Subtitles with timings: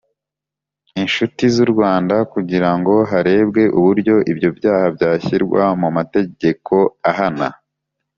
[1.01, 6.75] inshuti z u Rwanda kugira ngo harebwe uburyo ibyo byaha byashyirwa mu mategeko
[7.11, 7.57] ahana y